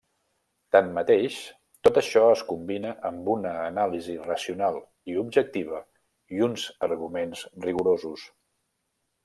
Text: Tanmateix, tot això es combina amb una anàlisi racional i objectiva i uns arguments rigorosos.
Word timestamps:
Tanmateix, 0.75 1.35
tot 1.87 1.99
això 2.01 2.23
es 2.37 2.41
combina 2.53 2.93
amb 3.11 3.29
una 3.35 3.51
anàlisi 3.67 4.17
racional 4.29 4.81
i 5.13 5.21
objectiva 5.27 5.85
i 6.39 6.45
uns 6.49 6.67
arguments 6.89 7.47
rigorosos. 7.69 8.29